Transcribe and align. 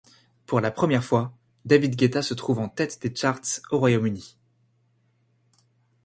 Pour 0.47 0.61
la 0.61 0.71
première 0.71 1.03
fois, 1.03 1.31
David 1.63 1.95
Guetta 1.95 2.23
se 2.23 2.33
trouve 2.33 2.57
en 2.57 2.69
tête 2.69 2.99
des 3.03 3.15
charts 3.15 3.39
au 3.69 3.77
Royaume-Uni. 3.77 4.35